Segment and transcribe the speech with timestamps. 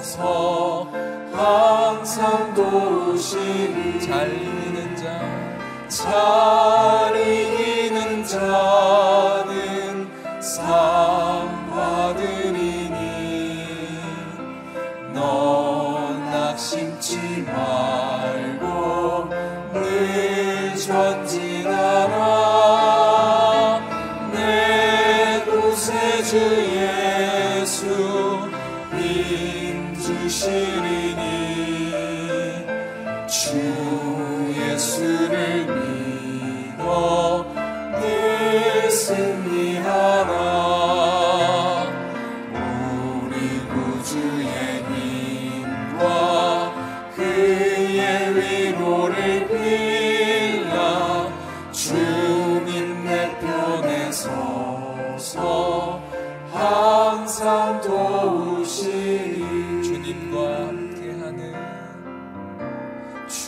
[0.00, 0.88] 서.
[1.32, 5.48] 항상 도우시니 잘 이기는 자
[5.88, 8.97] 잘 이기는 자.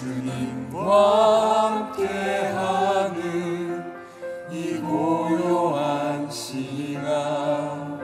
[0.00, 3.14] 주님과 함께하는
[4.50, 8.00] 이 고요한 시간.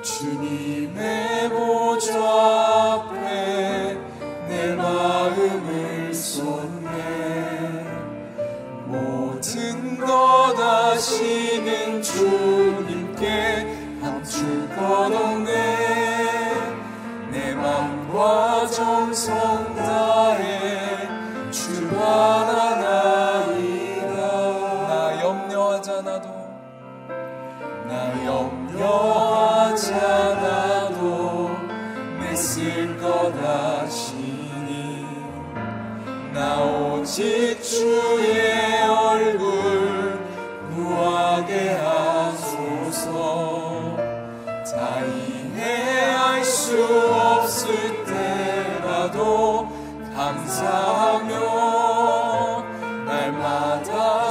[0.00, 0.83] 주님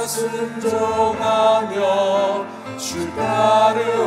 [0.06, 1.76] 순종하며
[2.78, 4.04] 주 따르오리다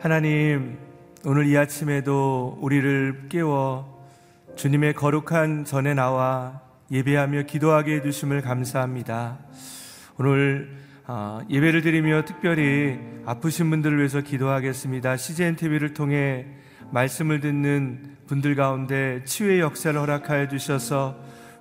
[0.00, 0.78] 하나님,
[1.26, 4.08] 오늘 이 아침에도 우리를 깨워
[4.56, 9.40] 주님의 거룩한 전에 나와 예배하며 기도하게 해주심을 감사합니다.
[10.16, 10.74] 오늘
[11.06, 15.18] 아, 예배를 드리며 특별히 아프신 분들을 위해서 기도하겠습니다.
[15.18, 16.46] CGN TV를 통해
[16.92, 21.18] 말씀을 듣는 분들 가운데 치유의 역사를 허락하여 주셔서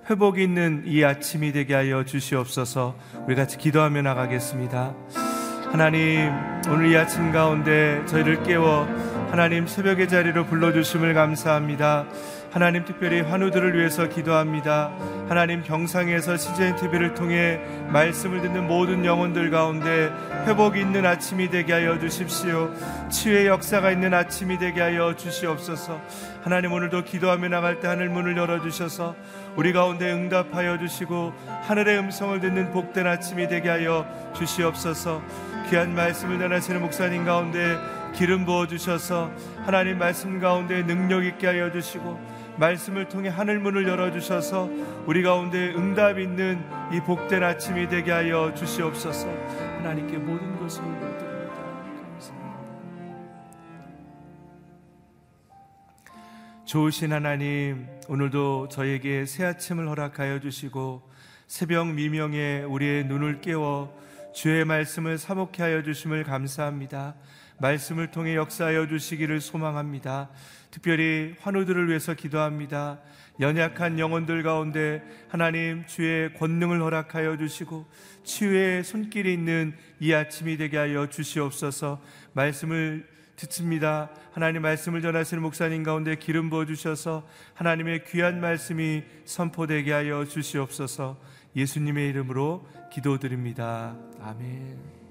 [0.09, 2.97] 회복이 있는 이 아침이 되게 하여 주시옵소서
[3.27, 5.28] 우리 같이 기도하며 나가겠습니다.
[5.71, 6.31] 하나님,
[6.67, 8.87] 오늘 이 아침 가운데 저희를 깨워
[9.29, 12.05] 하나님 새벽의 자리로 불러주심을 감사합니다.
[12.51, 14.91] 하나님 특별히 환우들을 위해서 기도합니다.
[15.27, 17.59] 하나님 병상에서 CGN TV를 통해
[17.89, 20.11] 말씀을 듣는 모든 영혼들 가운데
[20.47, 22.73] 회복이 있는 아침이 되게 하여 주십시오.
[23.09, 26.01] 치유의 역사가 있는 아침이 되게 하여 주시옵소서.
[26.41, 29.15] 하나님 오늘도 기도하며 나갈 때 하늘 문을 열어 주셔서
[29.55, 31.33] 우리 가운데 응답하여 주시고
[31.67, 35.21] 하늘의 음성을 듣는 복된 아침이 되게 하여 주시옵소서.
[35.69, 37.77] 귀한 말씀을 전하시는 목사님 가운데
[38.13, 39.31] 기름 부어 주셔서
[39.65, 42.19] 하나님 말씀 가운데 능력 있게 하여 주시고
[42.57, 44.69] 말씀을 통해 하늘 문을 열어 주셔서
[45.05, 46.61] 우리 가운데 응답 있는
[46.91, 49.29] 이 복된 아침이 되게 하여 주시옵소서.
[49.77, 51.29] 하나님께 모든 것을 드립니다.
[56.65, 61.01] 좋으신 하나님, 오늘도 저에게 새 아침을 허락하여 주시고
[61.47, 63.97] 새벽 미명에 우리의 눈을 깨워
[64.33, 67.15] 주의 말씀을 사목해 하여 주심을 감사합니다.
[67.59, 70.29] 말씀을 통해 역사하여 주시기를 소망합니다.
[70.71, 72.99] 특별히 환우들을 위해서 기도합니다.
[73.39, 77.85] 연약한 영혼들 가운데 하나님 주의 권능을 허락하여 주시고
[78.23, 82.01] 치유의 손길이 있는 이 아침이 되게 하여 주시옵소서.
[82.33, 83.07] 말씀을
[83.37, 84.09] 듣습니다.
[84.33, 91.17] 하나님 말씀을 전하시는 목사님 가운데 기름 부어 주셔서 하나님의 귀한 말씀이 선포되게 하여 주시옵소서.
[91.55, 93.97] 예수님의 이름으로 기도드립니다.
[94.21, 95.08] 아멘.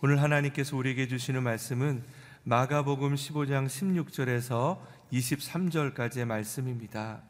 [0.00, 2.04] 오늘 하나님께서 우리에게 주시는 말씀은
[2.44, 4.78] 마가복음 15장 16절에서
[5.12, 7.20] 23절까지의 말씀입니다.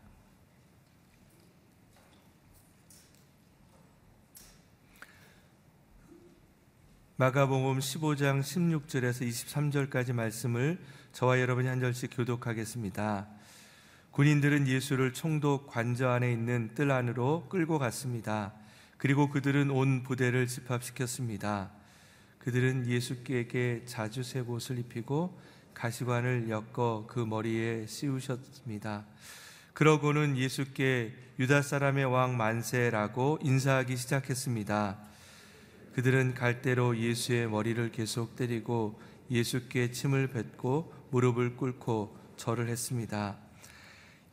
[7.16, 10.78] 마가복음 15장 16절에서 23절까지 말씀을
[11.12, 13.28] 저와 여러분이 한 절씩 교독하겠습니다.
[14.10, 18.52] 군인들은 예수를 총독 관저 안에 있는 뜰 안으로 끌고 갔습니다.
[18.98, 21.77] 그리고 그들은 온 부대를 집합시켰습니다.
[22.38, 25.38] 그들은 예수께 자주색 옷을 입히고
[25.74, 29.06] 가시관을 엮어 그 머리에 씌우셨습니다.
[29.74, 34.98] 그러고는 예수께 유다 사람의 왕 만세라고 인사하기 시작했습니다.
[35.94, 39.00] 그들은 갈대로 예수의 머리를 계속 때리고
[39.30, 43.36] 예수께 침을 뱉고 무릎을 꿇고 절을 했습니다.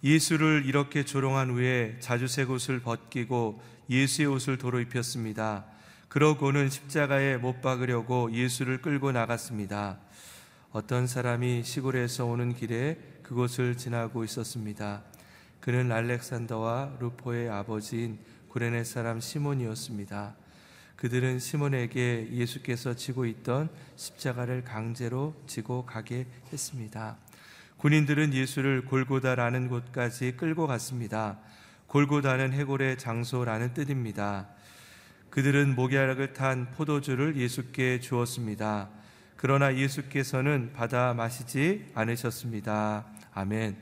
[0.04, 5.66] 예수를 이렇게 조롱한 후에 자주색 옷을 벗기고 예수의 옷을 도로 입혔습니다.
[6.16, 9.98] 그러고는 십자가에 못 박으려고 예수를 끌고 나갔습니다.
[10.72, 15.04] 어떤 사람이 시골에서 오는 길에 그곳을 지나고 있었습니다.
[15.60, 20.38] 그는 알렉산더와 루포의 아버지인 구레네 사람 시몬이었습니다.
[20.96, 27.18] 그들은 시몬에게 예수께서 지고 있던 십자가를 강제로 지고 가게 했습니다.
[27.76, 31.40] 군인들은 예수를 골고다라는 곳까지 끌고 갔습니다.
[31.88, 34.55] 골고다는 해골의 장소라는 뜻입니다.
[35.36, 38.90] 그들은 목약을 탄 포도주를 예수께 주었습니다.
[39.36, 43.06] 그러나 예수께서는 받아 마시지 않으셨습니다.
[43.34, 43.76] 아멘.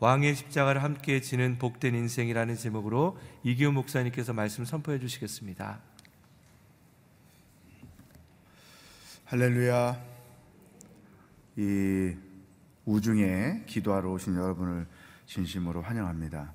[0.00, 5.78] 왕의 십자가를 함께 지는 복된 인생이라는 제목으로 이기훈 목사님께서 말씀 선포해 주시겠습니다.
[9.26, 10.02] 할렐루야.
[11.54, 12.16] 이
[12.84, 14.88] 우중에 기도하러 오신 여러분을
[15.26, 16.52] 진심으로 환영합니다.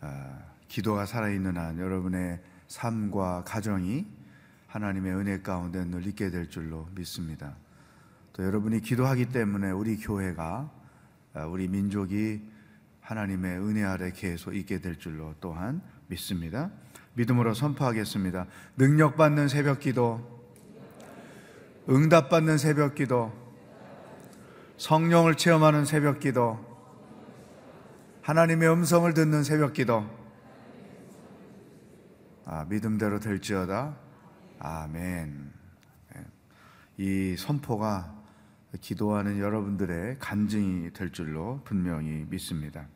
[0.00, 4.06] 아, 기도가 살아있는 한 여러분의 삶과 가정이
[4.66, 7.56] 하나님의 은혜 가운데 늘 있게 될 줄로 믿습니다.
[8.32, 10.70] 또 여러분이 기도하기 때문에 우리 교회가
[11.34, 12.42] 아, 우리 민족이
[13.00, 16.70] 하나님의 은혜 아래 계속 있게 될 줄로 또한 믿습니다.
[17.14, 18.46] 믿음으로 선포하겠습니다.
[18.76, 20.20] 능력받는 새벽 기도,
[21.88, 23.32] 응답받는 새벽 기도,
[24.76, 26.64] 성령을 체험하는 새벽 기도,
[28.22, 30.04] 하나님의 음성을 듣는 새벽 기도,
[32.48, 33.96] 아, 믿음대로 될지어다.
[34.60, 35.52] 아멘.
[36.14, 36.24] 네.
[36.96, 38.14] 이 선포가
[38.80, 42.86] 기도하는 여러분들의 간증이 될 줄로 분명히 믿습니다.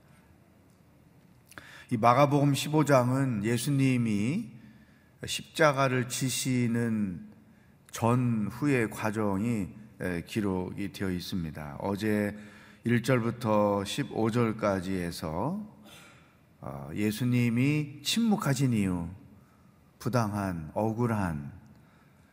[1.90, 4.52] 이 마가복음 15장은 예수님이
[5.26, 7.28] 십자가를 지시는
[7.90, 9.66] 전후의 과정이
[10.00, 11.78] 에, 기록이 되어 있습니다.
[11.80, 12.38] 어제
[12.86, 15.60] 1절부터 15절까지 해서
[16.60, 19.08] 어, 예수님이 침묵하신 이유,
[20.00, 21.52] 부당한, 억울한,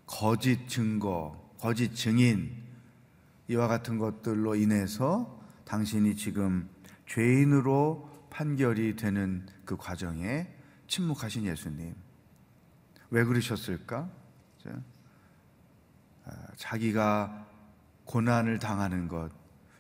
[0.08, 2.64] 거짓 증거, 거짓 증인,
[3.50, 6.70] 이와 같은 것들로 인해서 당신이 지금
[7.06, 10.48] 죄인으로 판결이 되는 그 과정에
[10.88, 11.94] 침묵하신 예수님.
[13.10, 14.10] 왜 그러셨을까?
[16.26, 17.48] 아, 자기가
[18.06, 19.30] 고난을 당하는 것,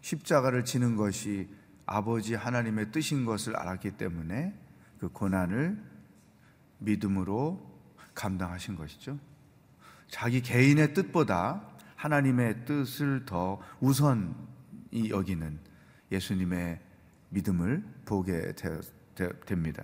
[0.01, 1.50] 십자가를 지는 것이
[1.86, 4.53] 아버지 하나님의 뜻인 것을 알았기 때문에
[5.00, 5.82] 그 고난을
[6.79, 7.76] 믿음으로
[8.17, 9.17] 감당하신 것이죠.
[10.09, 11.62] 자기 개인의 뜻보다
[11.95, 15.59] 하나님의 뜻을 더 우선이 여기는
[16.12, 16.79] 예수님의
[17.29, 18.53] 믿음을 보게
[19.45, 19.83] 됩니다.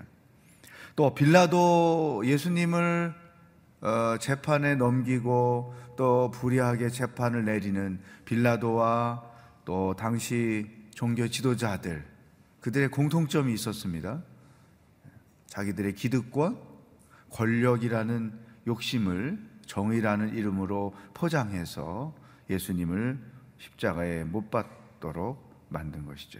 [0.95, 3.13] 또 빌라도 예수님을
[3.81, 9.23] 어, 재판에 넘기고 또 불의하게 재판을 내리는 빌라도와
[9.65, 12.05] 또 당시 종교 지도자들
[12.61, 14.23] 그들의 공통점이 있었습니다.
[15.47, 16.72] 자기들의 기득권,
[17.33, 22.15] 권력이라는 욕심을 정의라는 이름으로 포장해서
[22.49, 23.19] 예수님을
[23.57, 26.39] 십자가에 못 받도록 만든 것이죠.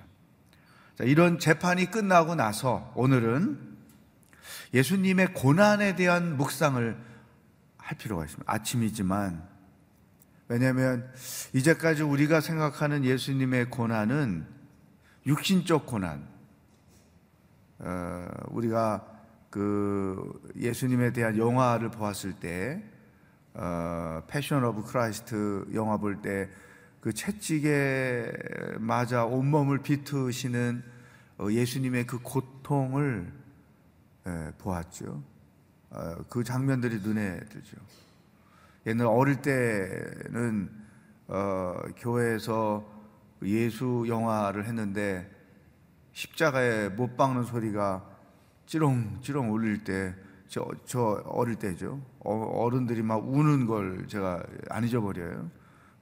[0.96, 3.74] 자, 이런 재판이 끝나고 나서 오늘은
[4.74, 6.98] 예수님의 고난에 대한 묵상을
[7.78, 8.52] 할 필요가 있습니다.
[8.52, 9.48] 아침이지만
[10.48, 11.12] 왜냐하면
[11.54, 14.46] 이제까지 우리가 생각하는 예수님의 고난은
[15.26, 16.28] 육신적 고난.
[17.80, 19.13] 어, 우리가
[19.54, 22.84] 그 예수님에 대한 영화를 보았을 때,
[23.54, 26.50] 어, Passion of Christ 영화 볼 때
[27.04, 28.32] 그 채찍에
[28.80, 30.82] 맞아 온몸을 비트시는
[31.38, 33.30] 어, 예수님의 그 고통을
[34.26, 35.22] 예, 보았죠.
[35.90, 37.76] 어, 그 장면들이 눈에 들죠.
[38.86, 40.70] 옛날 어릴 때는
[41.28, 42.90] 어, 교회에서
[43.44, 45.30] 예수 영화를 했는데
[46.14, 48.13] 십자가에 못 박는 소리가
[48.66, 50.16] 찌롱찌롱 울릴 때,
[50.48, 52.02] 저, 저 어릴 때죠.
[52.20, 55.50] 어, 른들이 막 우는 걸 제가 안 잊어버려요.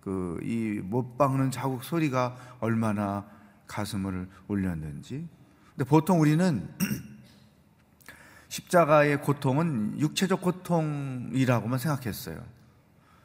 [0.02, 3.26] 그, 이 못 박는 자국 소리가 얼마나
[3.68, 5.28] 가슴을 울렸는지.
[5.76, 6.70] 근데 보통 우리는
[8.50, 12.44] 십자가의 고통은 육체적 고통이라고만 생각했어요.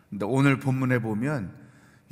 [0.09, 1.52] 근데 오늘 본문에 보면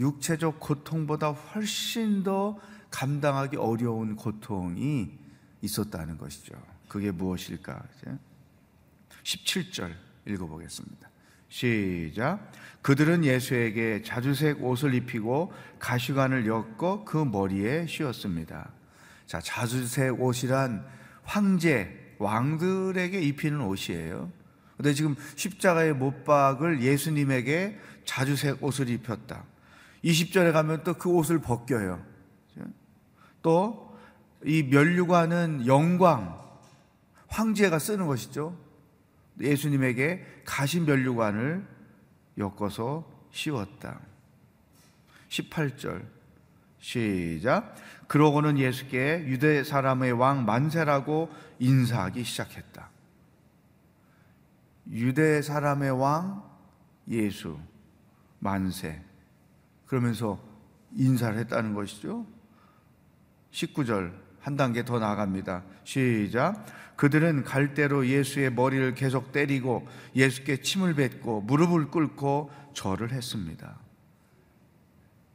[0.00, 2.58] 육체적 고통보다 훨씬 더
[2.90, 5.16] 감당하기 어려운 고통이
[5.62, 6.54] 있었다는 것이죠.
[6.88, 7.82] 그게 무엇일까?
[9.22, 9.92] 17절
[10.26, 11.08] 읽어보겠습니다.
[11.48, 12.50] 시작.
[12.82, 18.70] 그들은 예수에게 자주색 옷을 입히고 가시관을 엮어 그 머리에 씌웠습니다.
[19.26, 20.84] 자, 자주색 옷이란
[21.22, 24.30] 황제, 왕들에게 입히는 옷이에요.
[24.76, 29.44] 근데 지금 십자가의 못 박을 예수님에게 자주색 옷을 입혔다.
[30.04, 32.04] 20절에 가면 또 그 옷을 벗겨요.
[33.42, 33.84] 또
[34.44, 36.38] 이 면류관은 영광,
[37.34, 38.56] 황제가 쓰는 것이죠.
[39.40, 41.66] 예수님에게 가신 면류관을
[42.38, 44.00] 엮어서 씌웠다.
[45.28, 46.06] 18절
[46.78, 47.74] 시작.
[48.06, 52.90] 그러고는 예수께 유대 사람의 왕 만세라고 인사하기 시작했다.
[54.90, 56.44] 유대 사람의 왕
[57.08, 57.58] 예수
[58.38, 59.02] 만세
[59.86, 60.38] 그러면서
[60.94, 62.26] 인사를 했다는 것이죠.
[63.50, 65.62] 19절 한 단계 더 나아갑니다.
[65.84, 66.66] 시작.
[66.96, 73.78] 그들은 갈대로 예수의 머리를 계속 때리고 예수께 침을 뱉고 무릎을 꿇고 절을 했습니다.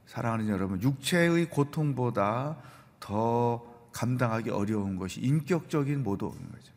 [0.05, 2.57] 사랑하는 여러분, 육체의 고통보다
[2.99, 6.71] 더 감당하기 어려운 것이 인격적인 모독인 거죠.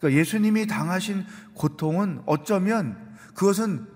[0.00, 3.86] 그러니까 예수님이 당하신 고통은 어쩌면 그것은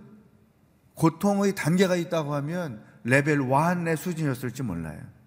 [0.94, 5.17] 고통의 단계가 있다고 하면 레벨 1의 수준이었을지 몰라요.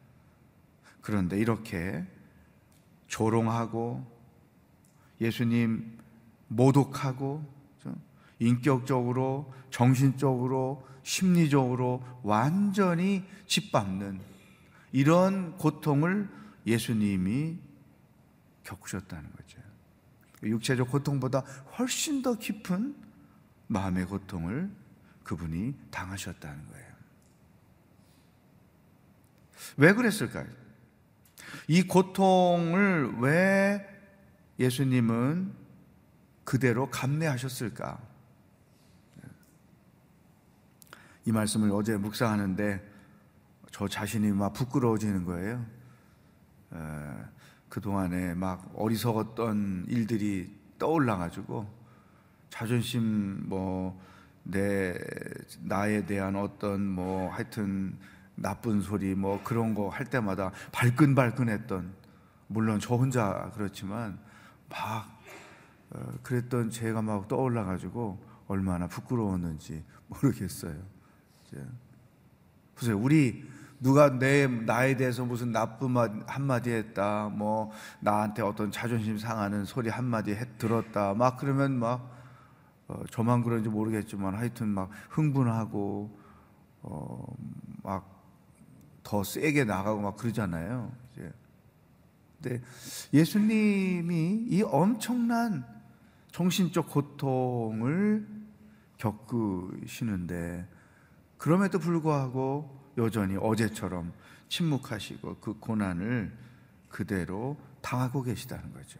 [1.01, 2.05] 그런데 이렇게
[3.08, 4.05] 조롱하고
[5.20, 6.00] 예수님
[6.48, 7.46] 모독하고
[8.39, 14.20] 인격적으로 정신적으로 심리적으로 완전히 짓밟는
[14.91, 16.29] 이런 고통을
[16.65, 17.58] 예수님이
[18.63, 19.60] 겪으셨다는 거죠.
[20.43, 21.39] 육체적 고통보다
[21.77, 22.96] 훨씬 더 깊은
[23.67, 24.70] 마음의 고통을
[25.24, 26.91] 그분이 당하셨다는 거예요.
[29.77, 30.48] 왜 그랬을까요?
[31.67, 33.88] 이 고통을 왜
[34.60, 35.53] 예수님은
[36.43, 38.00] 그대로 감내하셨을까?
[41.25, 42.89] 이 말씀을 어제 묵상하는데
[43.72, 45.65] 저 자신이 막 부끄러워지는 거예요.
[47.70, 51.67] 그 동안에 막 어리석었던 일들이 떠올라가지고
[52.50, 54.12] 자존심 뭐
[54.43, 54.93] 내
[55.62, 57.98] 나에 대한 어떤 뭐 하여튼
[58.41, 61.93] 나쁜 소리 뭐 그런 거 할 때마다 발끈발끈했던
[62.48, 64.19] 물론 저 혼자 그렇지만
[64.69, 65.19] 막
[65.91, 70.75] 어, 그랬던 제가 막 떠올라 가지고 얼마나 부끄러웠는지 모르겠어요.
[72.75, 72.98] 보세요.
[72.98, 73.48] 우리
[73.79, 79.89] 누가 내 나에 대해서 무슨 나쁜 말 한마디 했다, 뭐 나한테 어떤 자존심 상하는 소리
[79.89, 82.10] 한마디 했, 들었다, 막 그러면 막
[82.88, 86.19] 어, 저만 그런지 모르겠지만 하여튼 막 흥분하고
[86.83, 87.36] 어,
[87.83, 88.11] 막
[89.12, 90.89] 더 세게 나가고 막 그러잖아요.
[91.12, 91.34] 이제.
[92.41, 92.62] 근데
[93.13, 95.65] 예수님이 이 엄청난
[96.32, 98.25] 정신적 고통을
[98.98, 100.65] 겪으시는데
[101.38, 104.13] 그럼에도 불구하고 여전히 어제처럼
[104.48, 106.32] 침묵하시고 그 고난을
[106.88, 108.98] 그대로 당하고 계시다는 거죠.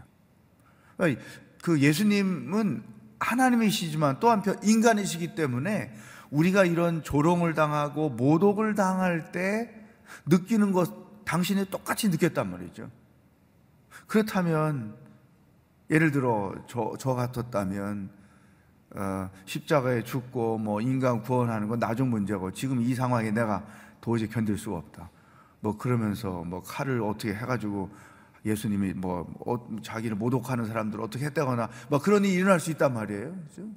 [1.64, 2.84] 그 예수님은
[3.18, 5.96] 하나님이시지만 또 한편 인간이시기 때문에
[6.32, 9.81] 우리가 이런 조롱을 당하고 모독을 당할 때
[10.26, 12.90] 느끼는 것 당신이 똑같이 느꼈단 말이죠.
[14.08, 14.96] 그렇다면
[15.90, 18.10] 예를 들어 저, 저 같았다면
[18.96, 23.66] 어, 십자가에 죽고 뭐 인간 구원하는 건 나중 문제고 지금 이 상황에 내가
[24.02, 25.10] 도저히 견딜 수가 없다.
[25.62, 27.90] 뭐 그러면서 뭐 칼을 어떻게 해가지고
[28.46, 33.36] 예수님이 뭐 어, 자기를 모독하는 사람들 어떻게 했다거나 뭐 그런 일이 일어날 수 있단 말이에요.
[33.48, 33.68] 그죠?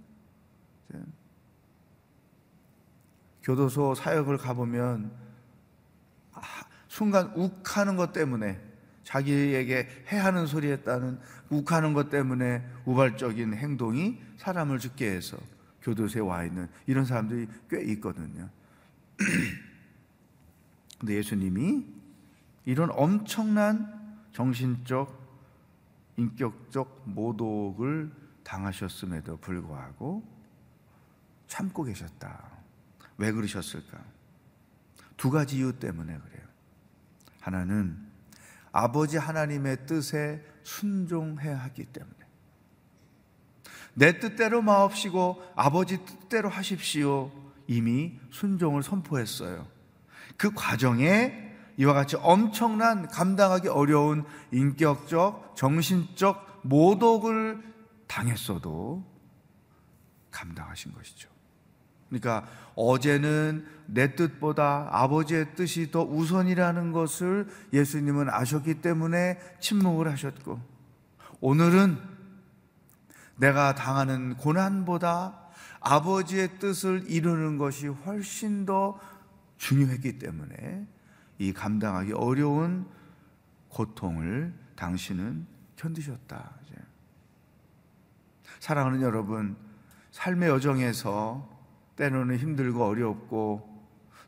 [3.43, 5.24] 교도소 사역을 가보면 아,
[6.89, 8.61] 순간 욱하는 것 때문에
[9.05, 11.19] 자기에게 해하는 소리 했다는
[11.51, 15.37] 욱하는 것 때문에 우발적인 행동이 사람을 죽게 해서
[15.83, 18.49] 교도소에 와 있는 이런 사람들이 꽤 있거든요.
[20.99, 21.85] 근데 예수님이
[22.65, 25.23] 이런 엄청난 정신적,
[26.17, 28.11] 인격적 모독을
[28.43, 30.23] 당하셨음에도 불구하고
[31.47, 32.51] 참고 계셨다.
[33.19, 34.03] 왜 그러셨을까?
[35.17, 36.47] 두 가지 이유 때문에 그래요.
[37.41, 37.99] 하나는
[38.73, 42.15] 아버지 하나님의 뜻에 순종해야 하기 때문에.
[43.95, 47.31] 내 뜻대로 마옵시고 아버지 뜻대로 하십시오.
[47.67, 49.67] 이미 순종을 선포했어요.
[50.37, 57.63] 그 과정에 이와 같이 엄청난 감당하기 어려운 인격적, 정신적 모독을
[58.07, 59.05] 당했어도
[60.31, 61.34] 감당하신 것이죠.
[62.21, 70.61] 그러니까 어제는 내 뜻보다 아버지의 뜻이 더 우선이라는 것을 예수님은 아셨기 때문에 침묵을 하셨고
[71.41, 71.99] 오늘은
[73.37, 75.41] 내가 당하는 고난보다
[75.81, 78.99] 아버지의 뜻을 이루는 것이 훨씬 더
[79.59, 80.87] 중요했기 때문에
[81.39, 82.87] 이 감당하기 어려운
[83.69, 85.47] 고통을 당신은
[85.77, 86.65] 견디셨다.
[88.61, 89.57] 사랑하는 여러분,
[90.13, 91.54] 삶의 여정에서
[91.97, 93.69] 때로는 힘들고 어렵고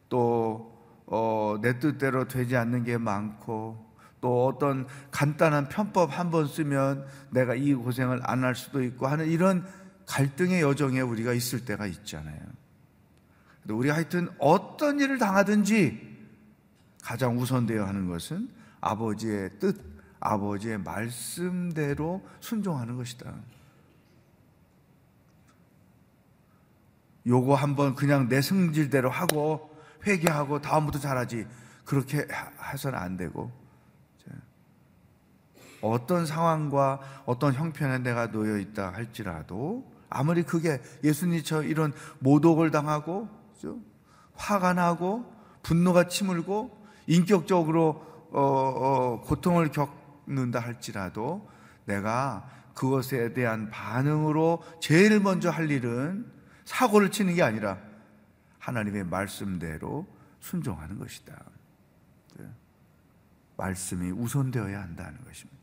[0.09, 0.75] 또
[1.07, 3.85] 어, 내 뜻대로 되지 않는 게 많고
[4.21, 9.27] 또 어떤 간단한 편법 한 번 쓰면 내가 이 고생을 안 할 수도 있고 하는
[9.29, 9.65] 이런
[10.07, 12.41] 갈등의 여정에 우리가 있을 때가 있잖아요.
[13.69, 16.17] 우리 하여튼 어떤 일을 당하든지
[17.03, 18.49] 가장 우선되어야 하는 것은
[18.81, 19.81] 아버지의 뜻,
[20.21, 23.33] 아버지의 말씀대로 순종하는 것이다.
[27.27, 29.71] 요거 한번 그냥 내 성질대로 하고
[30.07, 31.47] 회개하고 다음부터 잘하지.
[31.85, 32.27] 그렇게
[32.73, 33.53] 해서는 안 되고
[35.81, 43.29] 어떤 상황과 어떤 형편에 내가 놓여 있다 할지라도 아무리 그게 예수님처럼 이런 모독을 당하고
[44.35, 51.49] 화가 나고 분노가 치물고 인격적으로 어, 어, 고통을 겪는다 할지라도
[51.85, 56.27] 내가 그것에 대한 반응으로 제일 먼저 할 일은
[56.67, 57.79] 사고를 치는 게 아니라
[58.59, 60.07] 하나님의 말씀대로
[60.41, 61.43] 순종하는 것이다.
[62.39, 62.47] 네.
[63.57, 65.57] 말씀이 우선되어야 한다는 것입니다.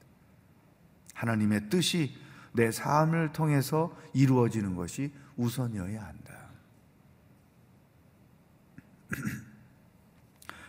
[1.13, 2.17] 하나님의 뜻이
[2.53, 6.33] 내 삶을 통해서 이루어지는 것이 우선이어야 한다.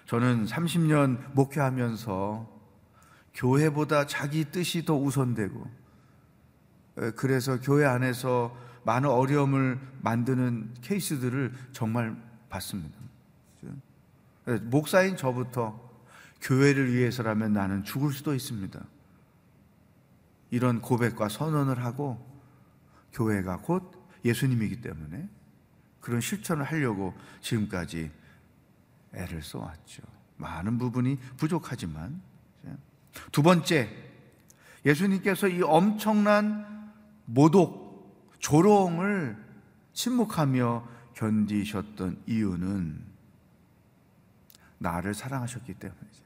[0.07, 2.53] 저는 30년 목회하면서
[3.35, 5.85] 교회보다 자기 뜻이 더 우선되고
[7.16, 12.16] 그래서 교회 안에서 많은 어려움을 만드는 케이스들을 정말
[12.49, 12.97] 봤습니다.
[14.62, 15.83] 목사인 저부터
[16.40, 18.81] 교회를 위해서라면 나는 죽을 수도 있습니다.
[20.51, 22.25] 이런 고백과 선언을 하고
[23.12, 23.90] 교회가 곧
[24.25, 25.29] 예수님이기 때문에
[26.01, 28.11] 그런 실천을 하려고 지금까지
[29.14, 30.03] 애를 써왔죠.
[30.37, 32.20] 많은 부분이 부족하지만
[33.33, 33.88] 두 번째
[34.85, 36.92] 예수님께서 이 엄청난
[37.25, 37.84] 모독,
[38.44, 39.42] 조롱을
[39.94, 43.02] 침묵하며 견디셨던 이유는
[44.76, 46.24] 나를 사랑하셨기 때문이죠.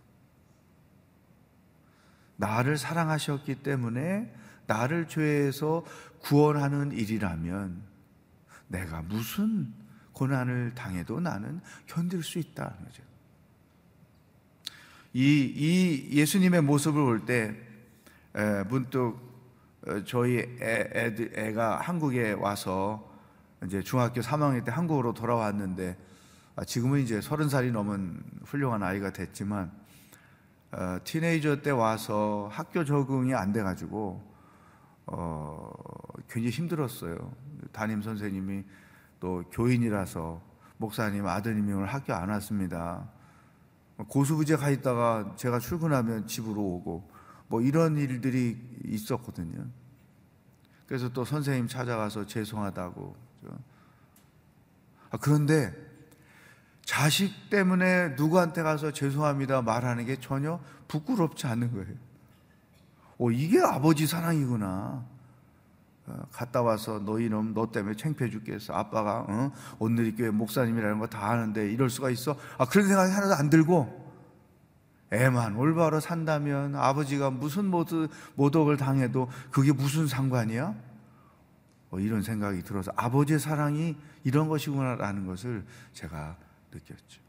[2.35, 4.35] 나를 사랑하셨기 때문에
[4.67, 5.85] 나를 죄에서
[6.19, 7.85] 구원하는 일이라면
[8.67, 9.73] 내가 무슨
[10.13, 12.41] 고난을 당해도 나는 견딜 수
[12.85, 13.05] 거죠.
[15.13, 17.57] 이, 이 예수님의 모습을 볼 때
[18.69, 19.28] 문득 어,
[20.05, 23.09] 저희 애, 애들, 애가 한국에 와서
[23.65, 25.97] 이제 중학교 3학년 때 한국으로 돌아왔는데
[26.57, 29.71] 아, 지금은 이제 서른 살이 넘은 훌륭한 아이가 됐지만
[30.73, 34.23] 어, 티네이저 때 와서 학교 적응이 안 돼가지고
[35.07, 35.73] 어,
[36.29, 37.33] 굉장히 힘들었어요.
[37.73, 38.65] 담임 선생님이
[39.21, 40.43] 또 교인이라서
[40.77, 43.09] 목사님 아드님이 오늘 학교 안 왔습니다.
[43.97, 47.18] 고수부제 가 있다가 제가 출근하면 집으로 오고
[47.49, 49.67] 뭐 이런 일들이 있었거든요.
[50.87, 53.17] 그래서 또 선생님 찾아가서 죄송하다고.
[55.11, 55.75] 아, 그런데
[56.85, 61.95] 자식 때문에 누구한테 가서 죄송합니다 말하는 게 전혀 부끄럽지 않은 거예요.
[63.19, 65.05] 오, 이게 아버지 사랑이구나.
[66.07, 68.73] 어, 갔다 와서 너희놈 너 때문에 창피해 죽겠어.
[68.73, 69.53] 아빠가 어?
[69.79, 72.39] 오늘 이 교회 목사님이라는 거 다 아는데 이럴 수가 있어?
[72.57, 74.08] 아 그런 생각이 하나도 안 들고
[75.11, 80.75] 애만 올바로 산다면 아버지가 무슨 모드, 모독을 당해도 그게 무슨 상관이야?
[81.91, 86.37] 어, 이런 생각이 들어서 아버지의 사랑이 이런 것이구나라는 것을 제가
[86.73, 87.21] 느꼈죠.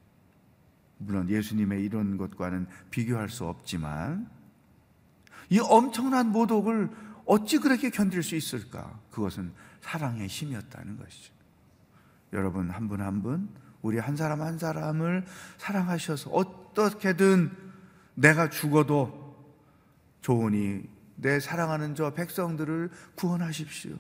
[0.98, 4.30] 물론 예수님의 이런 것과는 비교할 수 없지만
[5.50, 6.90] 이 엄청난 모독을
[7.26, 9.00] 어찌 그렇게 견딜 수 있을까?
[9.12, 11.34] 그것은 사랑의 힘이었다는 것이죠.
[12.34, 13.50] 여러분 한 분 한 분,
[13.82, 15.26] 우리 한 사람 한 사람을
[15.58, 17.69] 사랑하셔서 어떻게든
[18.16, 19.36] 내가 죽어도
[20.22, 20.84] 좋으니
[21.16, 23.98] 내 사랑하는 저 백성들을 구원하십시오.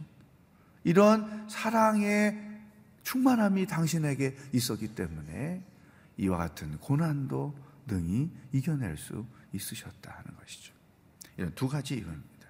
[0.84, 2.50] 이런 사랑의
[3.04, 5.64] 충만함이 당신에게 있었기 때문에
[6.18, 10.74] 이와 같은 고난도 능히 이겨낼 수 있으셨다는 것이죠.
[11.38, 12.48] 이런 두 가지 이유입니다.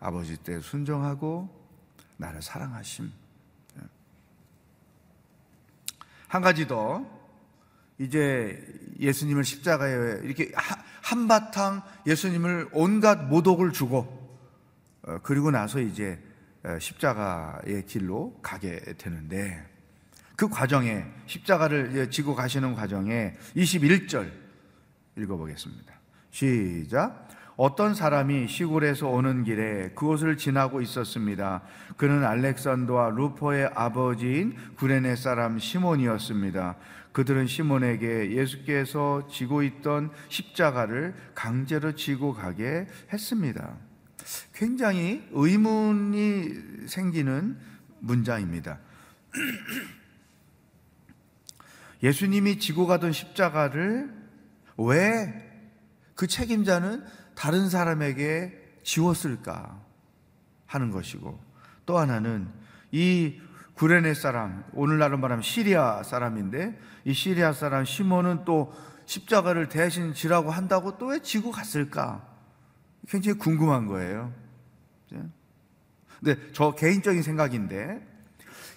[0.00, 1.48] 아버지 때 순종하고
[2.16, 3.10] 나를 사랑하심.
[6.28, 7.06] 한 가지 더
[7.98, 8.62] 이제
[9.00, 10.52] 예수님을 십자가에 이렇게
[11.08, 14.18] 한바탕 예수님을 온갖 모독을 주고
[15.02, 16.18] 어, 그리고 나서 이제
[16.62, 19.66] 어, 십자가의 길로 가게 되는데
[20.36, 24.30] 그 과정에 십자가를 지고 가시는 과정에 21절
[25.16, 25.94] 읽어보겠습니다.
[26.30, 27.26] 시작.
[27.56, 31.62] 어떤 사람이 시골에서 오는 길에 그곳을 지나고 있었습니다.
[31.96, 36.76] 그는 알렉산더와 루퍼의 아버지인 구레네 사람 시몬이었습니다.
[37.12, 43.76] 그들은 시몬에게 예수께서 지고 있던 십자가를 강제로 지고 가게 했습니다.
[44.54, 47.58] 굉장히 의문이 생기는
[48.00, 48.78] 문장입니다.
[52.02, 54.14] 예수님이 지고 가던 십자가를
[54.76, 55.48] 왜
[56.18, 57.04] 그 책임자는
[57.36, 59.80] 다른 사람에게 지웠을까
[60.66, 61.40] 하는 것이고
[61.86, 62.48] 또 하나는
[62.90, 63.40] 이
[63.78, 68.72] 구레네 사람 오늘날로 말하면 시리아 사람인데 이 시리아 사람 시몬은 또
[69.06, 72.26] 십자가를 대신 지라고 한다고 또 왜 지고 갔을까
[73.08, 74.32] 굉장히 궁금한 거예요.
[76.18, 78.04] 근데 저 개인적인 생각인데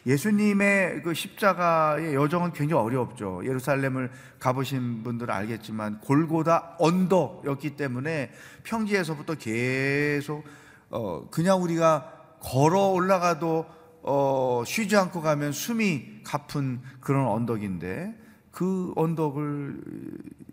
[0.05, 3.41] 예수님의 그 십자가의 여정은 굉장히 어렵죠.
[3.43, 8.31] 예루살렘을 가보신 분들은 알겠지만 골고다 언덕이었기 때문에
[8.63, 10.43] 평지에서부터 계속
[10.91, 18.19] 어 그냥 우리가 걸어 올라가도 어 쉬지 않고 가면 숨이 가쁜 그런 언덕인데
[18.51, 19.81] 그 언덕을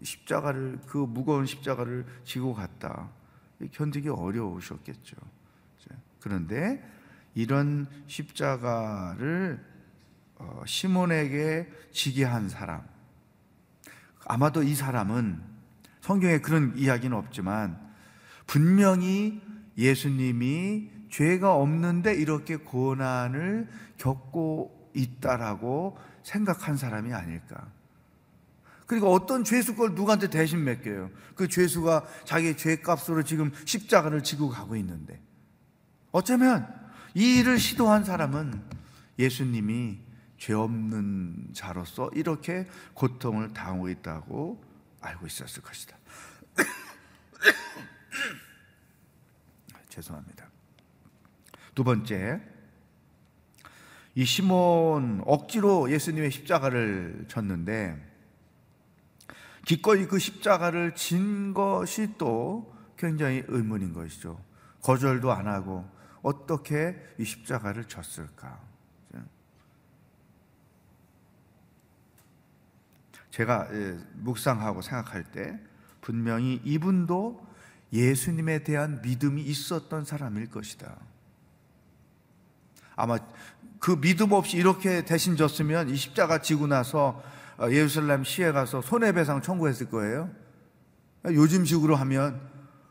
[0.02, 3.10] 십자가를 그 무거운 십자가를 지고 갔다.
[3.72, 5.16] 견디기 어려우셨겠죠.
[6.20, 6.82] 그런데
[7.34, 9.64] 이런 십자가를
[10.36, 12.82] 어, 시몬에게 지게 한 사람.
[14.24, 15.42] 아마도 이 사람은
[16.00, 17.78] 성경에 그런 이야기는 없지만
[18.46, 19.40] 분명히
[19.76, 27.68] 예수님이 죄가 없는데 이렇게 고난을 겪고 있다라고 생각한 사람이 아닐까.
[28.86, 31.10] 그리고 어떤 죄수 걸 누구한테 대신 맡겨요.
[31.34, 35.20] 그 죄수가 자기 죄값으로 지금 십자가를 지고 가고 있는데.
[36.10, 36.66] 어쩌면
[37.14, 38.62] 이 일을 시도한 사람은
[39.18, 39.98] 예수님이
[40.38, 44.64] 죄 없는 자로서 이렇게 고통을 당하고 있다고
[45.00, 45.98] 알고 있었을 것이다.
[49.90, 50.47] 죄송합니다.
[51.78, 52.40] 두 번째,
[54.16, 58.04] 이 시몬 억지로 예수님의 십자가를 쳤는데
[59.64, 64.42] 기꺼이 그 십자가를 진 것이 또 굉장히 의문인 것이죠.
[64.82, 65.88] 거절도 안 하고
[66.20, 68.60] 어떻게 이 십자가를 졌을까?
[73.30, 75.60] 제가 예, 묵상하고 생각할 때
[76.00, 77.46] 분명히 이분도
[77.92, 80.98] 예수님에 대한 믿음이 있었던 사람일 것이다.
[82.98, 83.16] 아마
[83.78, 87.22] 그 믿음 없이 이렇게 대신 졌으면 이 십자가 지고 나서
[87.56, 90.28] 어, 예루살렘 시에 가서 손해배상 청구했을 거예요.
[91.26, 92.40] 요즘 식으로 하면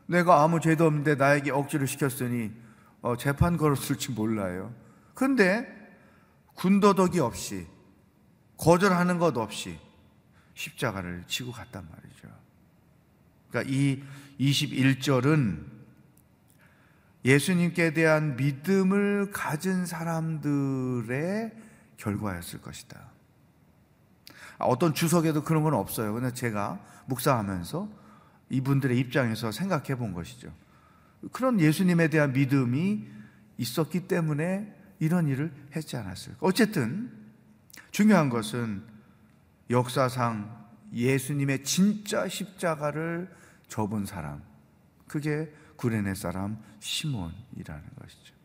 [0.06, 2.54] 내가 아무 죄도 없는데 나에게 억지로 시켰으니
[3.02, 4.74] 어, 재판 걸었을지 몰라요.
[5.13, 5.67] 근데
[6.54, 7.67] 군더더기 없이
[8.56, 9.78] 거절하는 것 없이
[10.54, 12.30] 십자가를 지고 갔단 말이죠.
[13.50, 14.02] 그러니까 이
[14.39, 15.76] 21절은
[17.27, 21.51] 예수님께 대한 믿음을 가진 사람들의
[21.97, 23.11] 결과였을 것이다.
[24.59, 26.13] 어떤 주석에도 그런 건 없어요.
[26.13, 27.89] 근데 제가 묵상하면서
[28.49, 30.53] 이분들의 입장에서 생각해 본 것이죠.
[31.33, 33.05] 그런 예수님에 대한 믿음이
[33.57, 36.37] 있었기 때문에 이런 일을 했지 않았을까.
[36.39, 37.11] 어쨌든
[37.91, 38.83] 중요한 것은
[39.69, 43.29] 역사상 예수님의 진짜 십자가를
[43.67, 44.41] 접은 사람,
[45.09, 48.35] 그게 구레네 사람 시몬이라는 것이죠.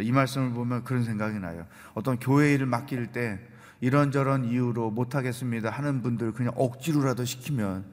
[0.00, 1.66] 이 말씀을 보면 그런 생각이 나요.
[1.94, 3.40] 어떤 교회 일을 맡길 때
[3.80, 7.84] 이런저런 이유로 못하겠습니다 하는 분들 그냥 억지로라도 시키면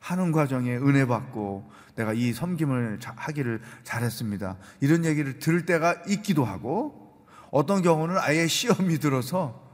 [0.00, 4.56] 하는 과정에 은혜 받고 내가 이 섬김을 하기를 잘했습니다.
[4.80, 9.64] 이런 얘기를 들을 때가 있기도 하고 어떤 경우는 아예 시험이 들어서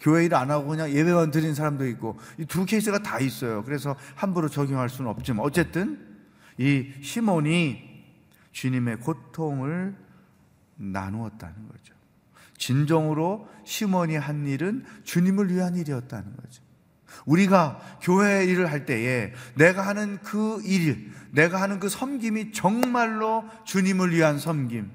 [0.00, 3.64] 교회 일 안 하고 그냥 예배만 드린 사람도 있고 이 두 케이스가 다 있어요.
[3.64, 6.07] 그래서 함부로 적용할 수는 없지만 어쨌든
[6.58, 7.82] 이 시몬이
[8.52, 9.96] 주님의 고통을
[10.76, 11.94] 나누었다는 거죠.
[12.56, 16.62] 진정으로 시몬이 한 일은 주님을 위한 일이었다는 거죠.
[17.24, 24.12] 우리가 교회 일을 할 때에 내가 하는 그 일, 내가 하는 그 섬김이 정말로 주님을
[24.12, 24.90] 위한 섬김,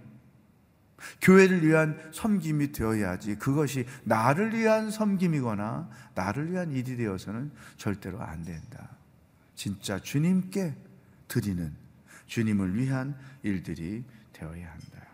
[1.22, 8.90] 교회를 위한 섬김이 되어야지 그것이 나를 위한 섬김이거나 나를 위한 일이 되어서는 절대로 안 된다.
[9.56, 10.76] 진짜 주님께
[11.34, 11.74] 드리는
[12.28, 15.08] 주님을 위한 일들이 되어야 한다.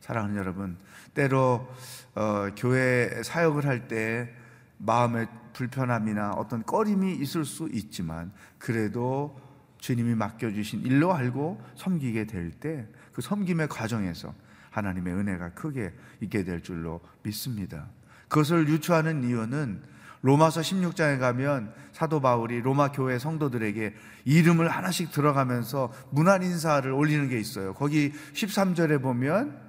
[0.00, 0.78] 사랑하는 여러분,
[1.14, 1.68] 때로
[2.14, 4.32] 어, 교회 사역을 할 때
[4.78, 9.36] 마음의 불편함이나 어떤 꺼림이 있을 수 있지만 그래도
[9.78, 14.32] 주님이 맡겨주신 일로 알고 섬기게 될 때 그 섬김의 과정에서
[14.70, 17.88] 하나님의 은혜가 크게 있게 될 줄로 믿습니다.
[18.28, 19.82] 그것을 유추하는 이유는
[20.22, 27.38] 로마서 16장에 가면 사도 바울이 로마 교회 성도들에게 이름을 하나씩 들어가면서 문안 인사를 올리는 게
[27.38, 27.74] 있어요.
[27.74, 29.68] 거기 13절에 보면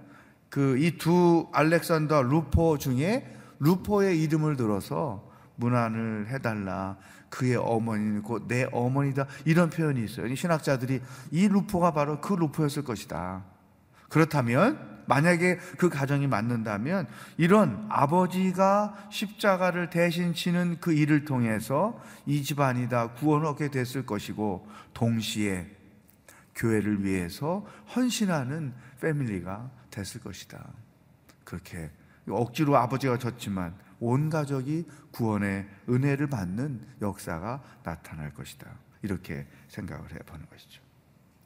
[0.50, 3.26] 그 이 두 알렉산더 루포 중에
[3.60, 6.98] 루포의 이름을 들어서 문안을 해달라.
[7.30, 9.28] 그의 어머니는 곧 내 어머니다.
[9.46, 10.34] 이런 표현이 있어요.
[10.34, 13.44] 신학자들이 이 루포가 바로 그 루포였을 것이다.
[14.10, 22.90] 그렇다면 만약에 그 가정이 맞는다면 이런 아버지가 십자가를 대신 치는 그 일을 통해서 이 집안이
[22.90, 25.68] 다 구원을 얻게 됐을 것이고 동시에
[26.54, 30.64] 교회를 위해서 헌신하는 패밀리가 됐을 것이다.
[31.44, 31.90] 그렇게
[32.30, 38.70] 억지로 아버지가 졌지만 온 가족이 구원의 은혜를 받는 역사가 나타날 것이다.
[39.02, 40.84] 이렇게 생각을 해보는 것이죠.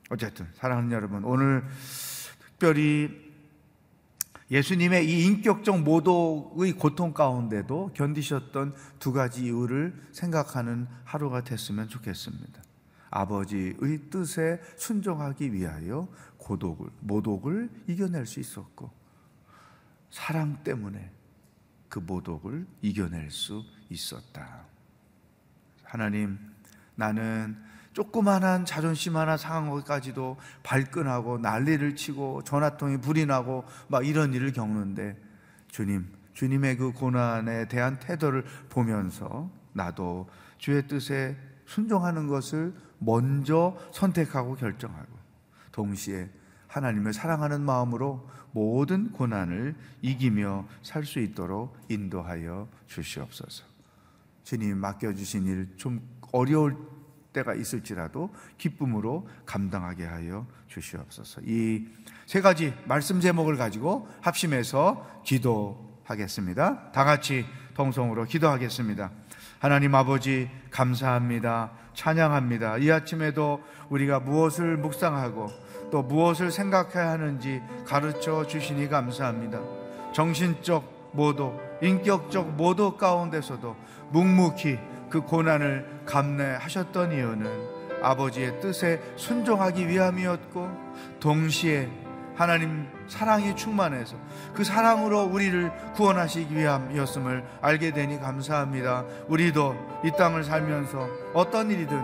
[0.09, 1.63] 어쨌든 사랑하는 여러분, 오늘
[2.49, 3.32] 특별히
[4.53, 12.61] 예수님의 이 인격적 모독의 고통 가운데도 견디셨던 두 가지 이유를 생각하는 하루가 됐으면 좋겠습니다.
[13.09, 18.91] 아버지의 뜻에 순종하기 위하여 고독을, 모독을 이겨낼 수 있었고,
[20.11, 21.11] 사랑 때문에
[21.89, 24.65] 그 모독을 이겨낼 수 있었다.
[25.83, 26.37] 하나님,
[26.93, 27.57] 나는
[27.93, 35.17] 조그만한 자존심 하나 상한 것까지도 발끈하고 난리를 치고 전화통이 불이 나고 막 이런 일을 겪는데
[35.67, 40.27] 주님, 주님의 그 고난에 대한 태도를 보면서 나도
[40.57, 45.13] 주의 뜻에 순종하는 것을 먼저 선택하고 결정하고
[45.71, 46.29] 동시에
[46.67, 53.65] 하나님을 사랑하는 마음으로 모든 고난을 이기며 살 수 있도록 인도하여 주시옵소서.
[54.43, 56.01] 주님 맡겨주신 일 좀
[56.31, 56.75] 어려울
[57.33, 61.41] 때가 있을지라도 기쁨으로 감당하게 하여 주시옵소서.
[61.45, 61.85] 이
[62.25, 66.91] 세 가지 말씀 제목을 가지고 합심해서 기도하겠습니다.
[66.91, 69.11] 다 같이 동성으로 기도하겠습니다.
[69.59, 71.71] 하나님 아버지 감사합니다.
[71.93, 72.77] 찬양합니다.
[72.77, 75.47] 이 아침에도 우리가 무엇을 묵상하고
[75.91, 79.59] 또 무엇을 생각해야 하는지 가르쳐 주시니 감사합니다.
[80.13, 83.75] 정신적 모독, 인격적 모독 가운데서도
[84.11, 84.79] 묵묵히
[85.13, 87.47] 그 고난을 감내하셨던 이유는
[88.01, 90.67] 아버지의 뜻에 순종하기 위함이었고
[91.19, 91.87] 동시에
[92.33, 94.15] 하나님 사랑이 충만해서
[94.55, 99.05] 그 사랑으로 우리를 구원하시기 위함이었음을 알게 되니 감사합니다.
[99.27, 101.95] 우리도 이 땅을 살면서 어떤 일이든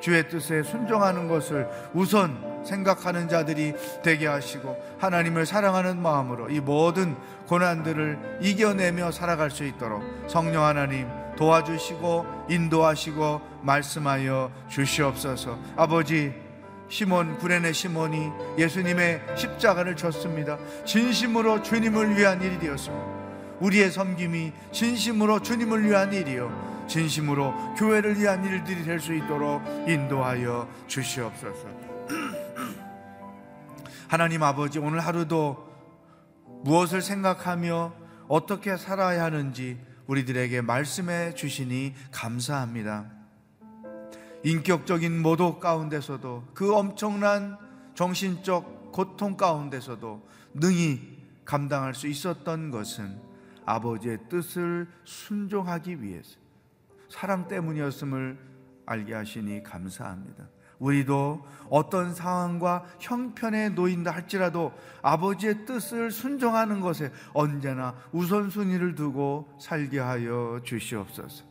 [0.00, 7.14] 주의 뜻에 순종하는 것을 우선 생각하는 자들이 되게 하시고 하나님을 사랑하는 마음으로 이 모든
[7.46, 11.06] 고난들을 이겨내며 살아갈 수 있도록 성령 하나님
[11.38, 15.56] 도와주시고 인도하시고 말씀하여 주시옵소서.
[15.76, 16.34] 아버지
[16.88, 20.58] 시몬 구레네 시몬이 예수님의 십자가를 졌습니다.
[20.84, 23.18] 진심으로 주님을 위한 일이 되었습니다.
[23.60, 31.68] 우리의 섬김이 진심으로 주님을 위한 일이요 진심으로 교회를 위한 일들이 될 수 있도록 인도하여 주시옵소서.
[34.08, 35.68] 하나님 아버지 오늘 하루도
[36.64, 37.92] 무엇을 생각하며
[38.26, 43.12] 어떻게 살아야 하는지 우리들에게 말씀해 주시니 감사합니다.
[44.42, 47.58] 인격적인 모독 가운데서도 그 엄청난
[47.94, 53.20] 정신적 고통 가운데서도 능히 감당할 수 있었던 것은
[53.66, 56.38] 아버지의 뜻을 순종하기 위해서
[57.10, 58.38] 사랑 때문이었음을
[58.86, 60.48] 알게 하시니 감사합니다.
[60.78, 70.60] 우리도 어떤 상황과 형편에 놓인다 할지라도 아버지의 뜻을 순종하는 것에 언제나 우선순위를 두고 살게 하여
[70.64, 71.44] 주시옵소서.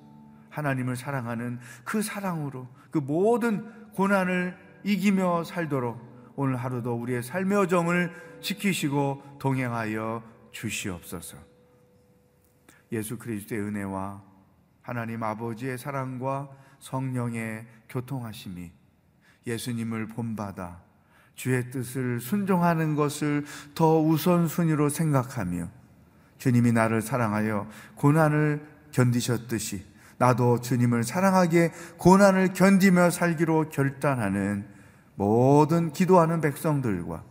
[0.49, 8.11] 하나님을 사랑하는 그 사랑으로 그 모든 고난을 이기며 살도록 오늘 하루도 우리의 삶의 여정을
[8.41, 11.37] 지키시고 동행하여 주시옵소서.
[12.91, 14.23] 예수 그리스도의 은혜와
[14.81, 18.71] 하나님 아버지의 사랑과 성령의 교통하심이
[19.47, 20.81] 예수님을 본받아
[21.35, 25.69] 주의 뜻을 순종하는 것을 더 우선순위로 생각하며
[26.37, 29.85] 주님이 나를 사랑하여 고난을 견디셨듯이
[30.17, 34.65] 나도 주님을 사랑하게 고난을 견디며 살기로 결단하는
[35.15, 37.23] 모든 기도하는 백성들과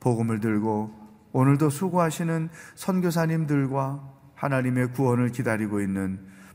[0.00, 6.18] 복음을 들고 오늘도 수고하시는 선교사님들과 하나님의 구원을 기다리고 있는